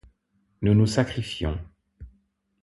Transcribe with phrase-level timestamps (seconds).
[0.63, 1.59] Nous nous sacrifions.